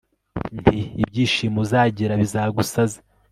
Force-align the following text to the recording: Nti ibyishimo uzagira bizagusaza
Nti 0.61 0.77
ibyishimo 1.03 1.57
uzagira 1.63 2.13
bizagusaza 2.21 2.99